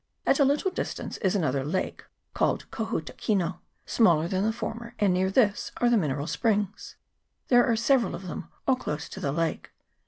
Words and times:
At 0.25 0.39
a 0.39 0.45
little 0.45 0.71
distance 0.71 1.17
is 1.17 1.35
another 1.35 1.63
lake, 1.63 2.03
called 2.33 2.71
Ko 2.71 2.85
huta 2.87 3.13
kino, 3.15 3.61
smaller 3.85 4.27
than 4.27 4.43
the 4.43 4.51
former, 4.51 4.95
and 4.97 5.13
near 5.13 5.29
this 5.29 5.71
are 5.77 5.91
the 5.91 5.95
mineral 5.97 6.25
springs. 6.25 6.95
There 7.49 7.67
are 7.67 7.75
several 7.75 8.15
of 8.15 8.25
them, 8.25 8.47
all 8.67 8.77
close 8.77 9.07
to 9.09 9.19
the 9.19 9.31
lake. 9.31 9.69